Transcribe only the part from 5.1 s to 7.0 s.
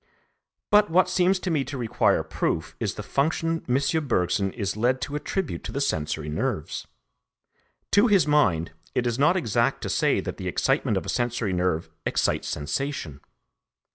attribute to the sensory nerves.